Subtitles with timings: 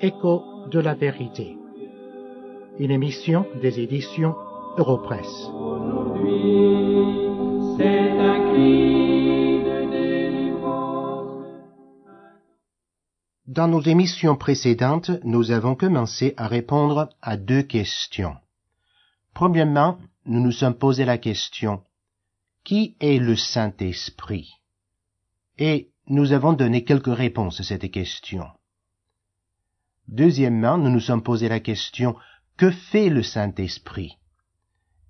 [0.00, 1.56] Écho de la vérité.
[2.78, 4.36] Une émission des éditions
[4.76, 5.48] Europresse.
[13.48, 18.36] Dans nos émissions précédentes, nous avons commencé à répondre à deux questions.
[19.34, 21.82] Premièrement, nous nous sommes posé la question
[22.62, 24.60] Qui est le Saint-Esprit?
[25.58, 28.46] Et nous avons donné quelques réponses à cette question.
[30.08, 32.16] Deuxièmement, nous nous sommes posé la question
[32.56, 34.16] que fait le Saint-Esprit?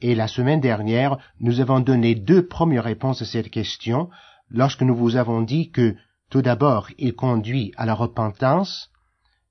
[0.00, 4.10] Et la semaine dernière, nous avons donné deux premières réponses à cette question
[4.50, 5.94] lorsque nous vous avons dit que
[6.28, 8.90] tout d'abord, il conduit à la repentance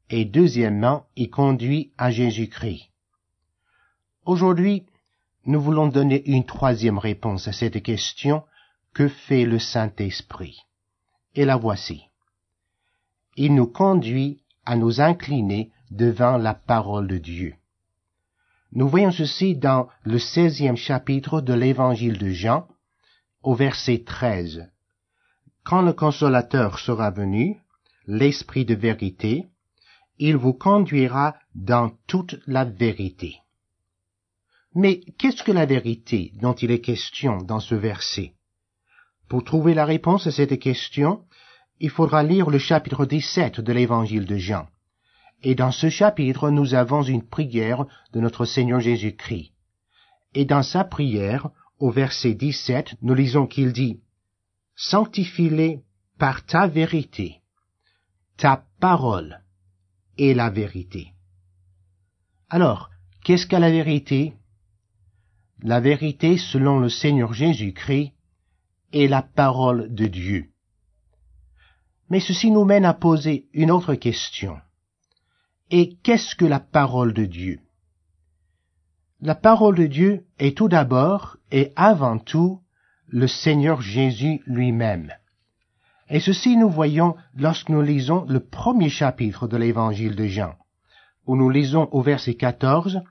[0.10, 2.90] et deuxièmement, il conduit à Jésus-Christ.
[4.26, 4.86] Aujourd'hui,
[5.46, 8.44] nous voulons donner une troisième réponse à cette question
[8.94, 10.60] que fait le Saint-Esprit?
[11.36, 12.04] Et la voici.
[13.38, 14.39] Il nous conduit
[14.70, 17.56] à nous incliner devant la parole de Dieu.
[18.72, 22.68] Nous voyons ceci dans le seizième chapitre de l'évangile de Jean,
[23.42, 24.70] au verset 13.
[25.64, 27.60] Quand le consolateur sera venu,
[28.06, 29.48] l'Esprit de vérité,
[30.20, 33.38] il vous conduira dans toute la vérité.
[34.76, 38.34] Mais qu'est-ce que la vérité dont il est question dans ce verset?
[39.30, 41.24] Pour trouver la réponse à cette question,
[41.80, 44.68] il faudra lire le chapitre 17 de l'évangile de Jean.
[45.44, 49.54] Et dans ce chapitre, nous avons une prière de notre Seigneur Jésus-Christ.
[50.34, 54.02] Et dans sa prière, au verset 17, nous lisons qu'il dit,
[54.76, 55.82] Sanctifie-les
[56.18, 57.38] par ta vérité.
[58.38, 59.42] Ta parole
[60.18, 61.14] est la vérité.
[62.50, 62.90] Alors,
[63.24, 64.34] qu'est-ce qu'est la vérité?
[65.62, 68.14] La vérité, selon le Seigneur Jésus-Christ,
[68.92, 70.50] est la parole de Dieu.
[72.10, 74.58] Mais ceci nous mène à poser une autre question.
[75.70, 77.60] Et qu'est-ce que la parole de Dieu?
[79.22, 82.62] La parole de Dieu est tout d'abord et avant tout
[83.08, 85.12] le Seigneur Jésus lui-même.
[86.10, 90.56] Et ceci nous voyons lorsque nous lisons le premier chapitre de l'évangile de Jean,
[91.28, 93.02] où nous lisons au verset 14,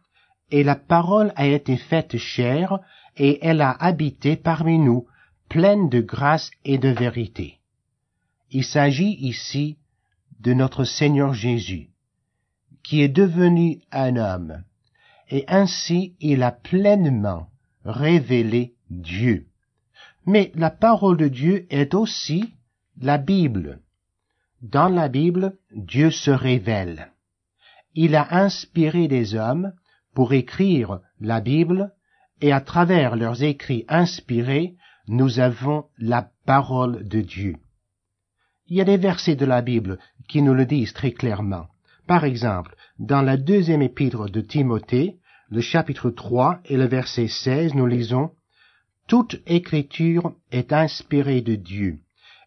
[0.50, 2.81] Et la parole a été faite chair,
[3.16, 5.06] et elle a habité parmi nous,
[5.48, 7.57] pleine de grâce et de vérité.
[8.50, 9.76] Il s'agit ici
[10.41, 11.91] de notre Seigneur Jésus,
[12.82, 14.64] qui est devenu un homme,
[15.28, 17.50] et ainsi il a pleinement
[17.84, 19.47] révélé Dieu.
[20.25, 22.54] Mais la parole de Dieu est aussi
[23.00, 23.81] la Bible.
[24.62, 27.12] Dans la Bible, Dieu se révèle.
[27.94, 29.72] Il a inspiré des hommes
[30.14, 31.92] pour écrire la Bible,
[32.41, 34.76] et à travers leurs écrits inspirés,
[35.06, 37.56] nous avons la parole de Dieu.
[38.70, 39.98] Il y a des versets de la Bible
[40.28, 41.68] qui nous le disent très clairement.
[42.06, 45.16] Par exemple, dans la deuxième épître de Timothée,
[45.48, 48.30] le chapitre 3 et le verset 16, nous lisons
[49.06, 52.00] Toute écriture est inspirée de Dieu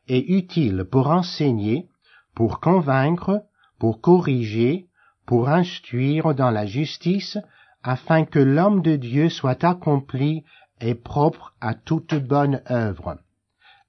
[0.08, 1.88] et utile pour enseigner,
[2.36, 3.44] pour convaincre,
[3.80, 4.86] pour corriger,
[5.26, 7.40] pour instruire dans la justice,
[7.82, 10.44] afin que l'homme de Dieu soit accompli
[10.82, 13.18] et propre à toute bonne œuvre.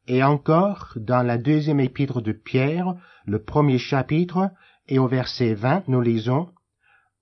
[0.08, 4.50] Et encore, dans la deuxième épître de Pierre, le premier chapitre,
[4.88, 6.48] et au verset 20, nous lisons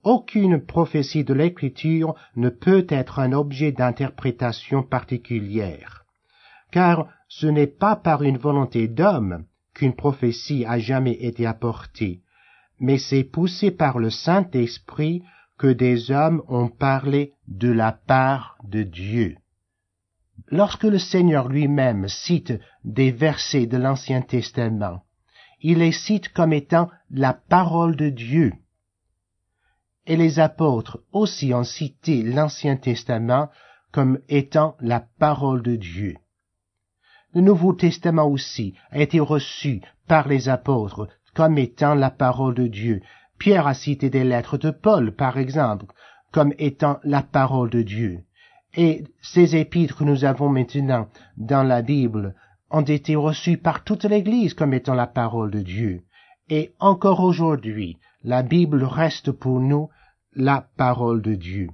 [0.03, 6.05] Aucune prophétie de l'Écriture ne peut être un objet d'interprétation particulière,
[6.71, 12.23] car ce n'est pas par une volonté d'homme qu'une prophétie a jamais été apportée,
[12.79, 15.23] mais c'est poussé par le Saint-Esprit
[15.59, 19.37] que des hommes ont parlé de la part de Dieu.
[20.49, 22.53] Lorsque le Seigneur lui-même cite
[22.85, 25.03] des versets de l'Ancien Testament,
[25.61, 28.53] il les cite comme étant la parole de Dieu.
[30.07, 33.51] Et les apôtres aussi ont cité l'Ancien Testament
[33.93, 36.17] comme étant la parole de Dieu.
[37.35, 42.67] Le Nouveau Testament aussi a été reçu par les apôtres comme étant la parole de
[42.67, 43.03] Dieu.
[43.39, 45.87] Pierre a cité des lettres de Paul, par exemple,
[46.33, 48.25] comme étant la parole de Dieu.
[48.77, 52.35] Et ces épîtres que nous avons maintenant dans la Bible
[52.71, 56.03] ont été reçus par toute l'Église comme étant la parole de Dieu.
[56.49, 59.89] Et encore aujourd'hui, la Bible reste pour nous
[60.35, 61.71] la parole de Dieu.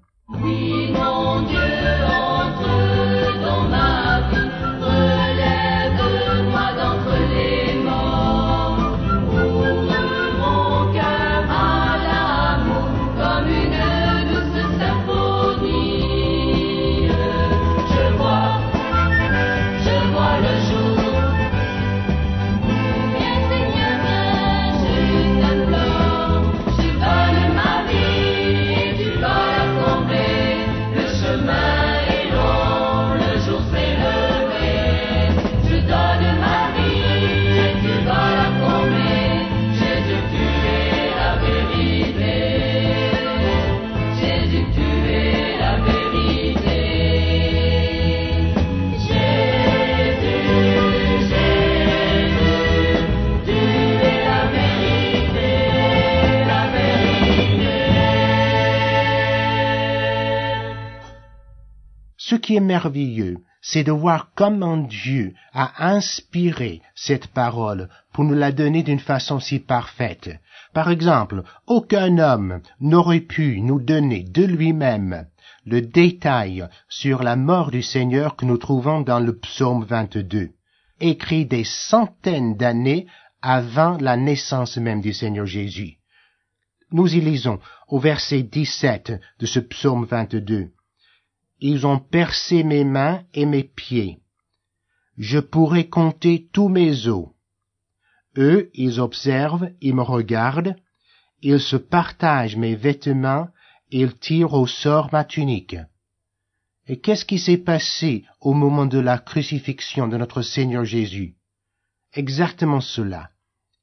[62.36, 68.34] Ce qui est merveilleux, c'est de voir comment Dieu a inspiré cette parole pour nous
[68.34, 70.28] la donner d'une façon si parfaite.
[70.74, 75.26] Par exemple, aucun homme n'aurait pu nous donner de lui-même
[75.64, 80.50] le détail sur la mort du Seigneur que nous trouvons dans le psaume 22,
[81.00, 83.06] écrit des centaines d'années
[83.40, 85.96] avant la naissance même du Seigneur Jésus.
[86.92, 90.72] Nous y lisons au verset 17 de ce psaume 22.
[91.60, 94.18] Ils ont percé mes mains et mes pieds.
[95.16, 97.28] Je pourrais compter tous mes os.
[98.36, 100.76] Eux, ils observent, ils me regardent,
[101.40, 103.48] ils se partagent mes vêtements,
[103.90, 105.76] ils tirent au sort ma tunique.
[106.86, 111.36] Et qu'est-ce qui s'est passé au moment de la crucifixion de notre Seigneur Jésus?
[112.12, 113.30] Exactement cela.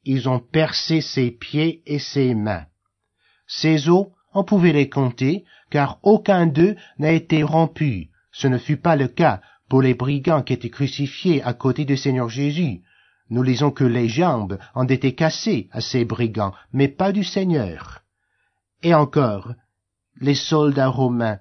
[0.03, 2.65] Ils ont percé ses pieds et ses mains.
[3.47, 8.09] Ses os on pouvait les compter, car aucun d'eux n'a été rompu.
[8.31, 11.97] Ce ne fut pas le cas pour les brigands qui étaient crucifiés à côté du
[11.97, 12.81] Seigneur Jésus.
[13.29, 18.01] Nous lisons que les jambes ont été cassées à ces brigands, mais pas du Seigneur.
[18.81, 19.53] Et encore,
[20.19, 21.39] les soldats romains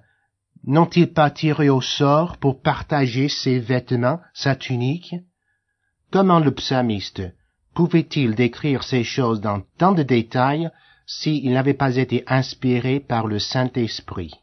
[0.65, 5.15] n'ont-ils pas tiré au sort pour partager ses vêtements, sa tunique
[6.11, 7.21] Comment le psalmiste
[7.73, 10.69] pouvait-il décrire ces choses dans tant de détails
[11.05, 14.33] s'il n'avait pas été inspiré par le Saint-Esprit.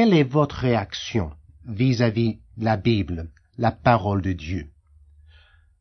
[0.00, 1.30] Quelle est votre réaction
[1.66, 4.70] vis-à-vis de la Bible, la parole de Dieu?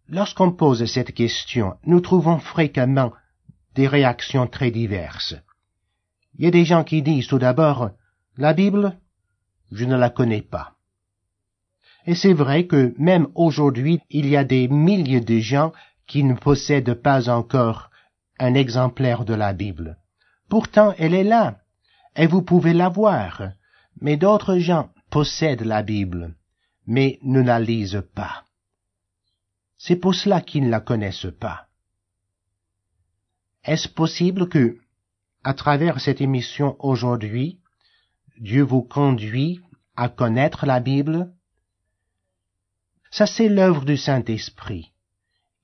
[0.09, 3.13] Lorsqu'on pose cette question, nous trouvons fréquemment
[3.75, 5.35] des réactions très diverses.
[6.37, 7.91] Il y a des gens qui disent tout d'abord,
[8.35, 8.97] la Bible,
[9.71, 10.73] je ne la connais pas.
[12.05, 15.71] Et c'est vrai que même aujourd'hui, il y a des milliers de gens
[16.07, 17.89] qui ne possèdent pas encore
[18.37, 19.97] un exemplaire de la Bible.
[20.49, 21.59] Pourtant, elle est là,
[22.17, 23.53] et vous pouvez la voir.
[24.01, 26.35] Mais d'autres gens possèdent la Bible,
[26.87, 28.45] mais ne la lisent pas.
[29.77, 31.67] C'est pour cela qu'ils ne la connaissent pas.
[33.63, 34.77] Est-ce possible que,
[35.43, 37.59] à travers cette émission aujourd'hui,
[38.39, 39.61] Dieu vous conduit
[39.95, 41.31] à connaître la Bible?
[43.11, 44.91] Ça, c'est l'œuvre du Saint-Esprit.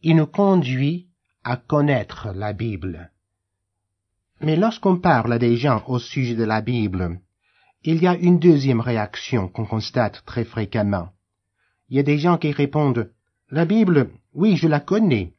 [0.02, 1.08] Il nous conduit
[1.44, 3.12] à connaître la Bible.
[4.42, 7.20] Mais lorsqu'on parle des gens au sujet de la Bible,
[7.86, 11.10] il y a une deuxième réaction qu'on constate très fréquemment.
[11.90, 13.12] Il y a des gens qui répondent
[13.52, 15.34] La Bible, oui, je la connais,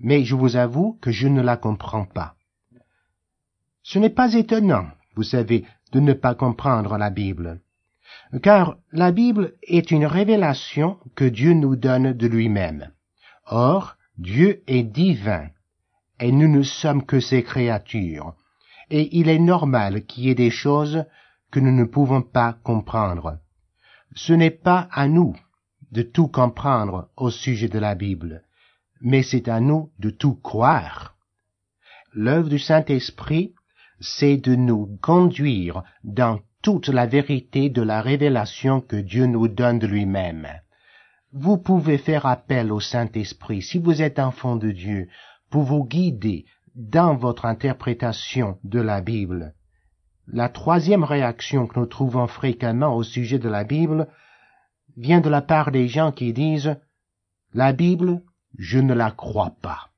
[0.00, 2.34] mais je vous avoue que je ne la comprends pas.
[3.84, 7.60] Ce n'est pas étonnant, vous savez, de ne pas comprendre la Bible,
[8.42, 12.90] car la Bible est une révélation que Dieu nous donne de lui-même.
[13.46, 15.48] Or, Dieu est divin,
[16.18, 18.34] et nous ne sommes que ses créatures,
[18.90, 21.04] et il est normal qu'il y ait des choses
[21.50, 23.38] que nous ne pouvons pas comprendre.
[24.14, 25.36] Ce n'est pas à nous
[25.92, 28.42] de tout comprendre au sujet de la Bible,
[29.00, 31.16] mais c'est à nous de tout croire.
[32.12, 33.54] L'œuvre du Saint-Esprit,
[34.00, 39.78] c'est de nous conduire dans toute la vérité de la révélation que Dieu nous donne
[39.78, 40.48] de lui-même.
[41.32, 45.08] Vous pouvez faire appel au Saint-Esprit si vous êtes enfant de Dieu
[45.50, 49.54] pour vous guider dans votre interprétation de la Bible.
[50.30, 54.08] La troisième réaction que nous trouvons fréquemment au sujet de la Bible
[54.96, 56.76] vient de la part des gens qui disent
[57.54, 58.22] La Bible,
[58.58, 59.90] je ne la crois pas.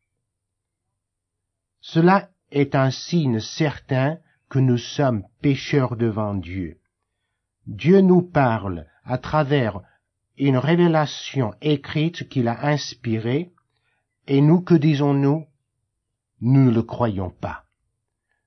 [1.81, 4.19] Cela est un signe certain
[4.49, 6.79] que nous sommes pécheurs devant Dieu.
[7.67, 9.81] Dieu nous parle à travers
[10.39, 13.53] une révélation écrite qu'il a inspirée,
[14.27, 15.47] et nous, que disons-nous?
[16.41, 17.65] Nous ne le croyons pas.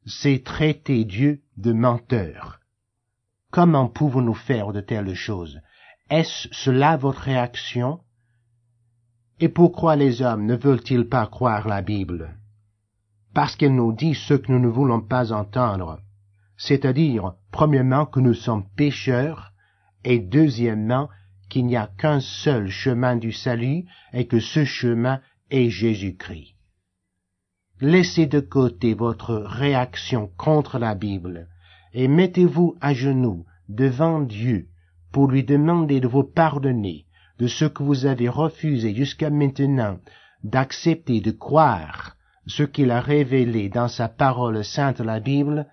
[0.05, 2.59] C'est traiter Dieu de menteur.
[3.51, 5.59] Comment pouvons-nous faire de telles choses?
[6.09, 7.99] Est-ce cela votre réaction?
[9.39, 12.37] Et pourquoi les hommes ne veulent-ils pas croire la Bible?
[13.33, 15.99] Parce qu'elle nous dit ce que nous ne voulons pas entendre,
[16.57, 19.53] c'est-à-dire, premièrement, que nous sommes pécheurs,
[20.03, 21.09] et deuxièmement,
[21.49, 25.19] qu'il n'y a qu'un seul chemin du salut, et que ce chemin
[25.49, 26.55] est Jésus-Christ.
[27.81, 31.47] Laissez de côté votre réaction contre la Bible,
[31.93, 34.67] et mettez-vous à genoux devant Dieu
[35.11, 37.05] pour lui demander de vous pardonner
[37.39, 39.99] de ce que vous avez refusé jusqu'à maintenant
[40.43, 42.15] d'accepter de croire
[42.45, 45.67] ce qu'il a révélé dans sa parole sainte la Bible,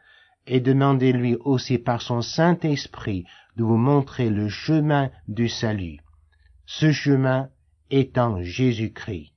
[0.47, 3.25] et demandez-lui aussi par son Saint-Esprit
[3.57, 5.99] de vous montrer le chemin du salut.
[6.67, 7.49] Ce chemin
[7.91, 9.33] étant Jésus-Christ.